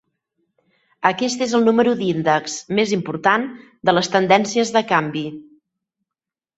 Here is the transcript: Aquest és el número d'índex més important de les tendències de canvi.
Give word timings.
Aquest 1.09 1.43
és 1.47 1.53
el 1.59 1.65
número 1.67 1.93
d'índex 2.01 2.57
més 2.81 2.97
important 2.99 3.47
de 3.87 3.99
les 3.99 4.13
tendències 4.19 4.77
de 4.81 4.87
canvi. 4.97 5.29